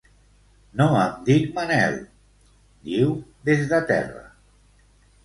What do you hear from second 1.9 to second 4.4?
—diu des de terra.